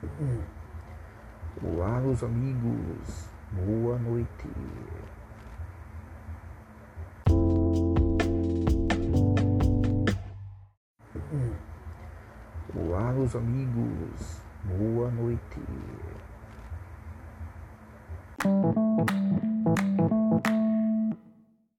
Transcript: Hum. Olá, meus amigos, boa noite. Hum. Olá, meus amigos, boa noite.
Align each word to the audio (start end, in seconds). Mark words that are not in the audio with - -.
Hum. 0.00 0.42
Olá, 1.60 1.98
meus 1.98 2.22
amigos, 2.22 3.28
boa 3.50 3.98
noite. 3.98 4.48
Hum. 11.32 11.52
Olá, 12.76 13.12
meus 13.12 13.34
amigos, 13.34 14.40
boa 14.64 15.10
noite. 15.10 15.60